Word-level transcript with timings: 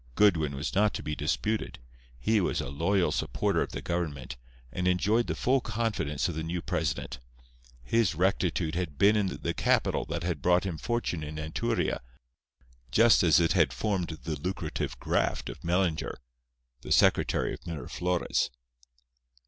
Goodwin 0.15 0.55
was 0.55 0.73
not 0.73 0.95
to 0.95 1.03
be 1.03 1.15
disputed. 1.15 1.77
He 2.19 2.41
was 2.41 2.59
a 2.59 2.69
loyal 2.69 3.11
supporter 3.11 3.61
of 3.61 3.71
the 3.71 3.83
government, 3.83 4.35
and 4.71 4.87
enjoyed 4.87 5.27
the 5.27 5.35
full 5.35 5.61
confidence 5.61 6.27
of 6.27 6.33
the 6.33 6.41
new 6.41 6.59
president. 6.59 7.19
His 7.83 8.15
rectitude 8.15 8.73
had 8.73 8.97
been 8.97 9.27
the 9.27 9.53
capital 9.53 10.05
that 10.05 10.23
had 10.23 10.41
brought 10.41 10.63
him 10.63 10.79
fortune 10.79 11.21
in 11.21 11.37
Anchuria, 11.37 11.99
just 12.89 13.21
as 13.21 13.39
it 13.39 13.53
had 13.53 13.71
formed 13.71 14.07
the 14.23 14.41
lucrative 14.41 14.97
"graft" 14.99 15.49
of 15.51 15.63
Mellinger, 15.63 16.15
the 16.81 16.91
secretary 16.91 17.53
of 17.53 17.59
Miraflores. 17.67 18.49